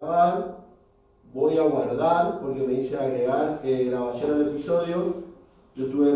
Voy 0.00 1.58
a 1.58 1.62
guardar 1.62 2.38
porque 2.40 2.60
me 2.60 2.74
dice 2.74 2.96
agregar 2.96 3.60
eh, 3.64 3.86
grabación 3.90 4.32
al 4.32 4.48
episodio. 4.48 5.14
Yo 5.74 5.86
tuve 5.86 6.12